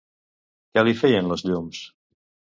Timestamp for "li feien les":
0.87-1.45